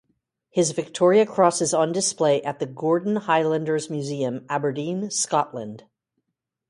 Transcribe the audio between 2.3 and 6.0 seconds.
at the Gordon Highlanders Museum, Aberdeen, Scotland.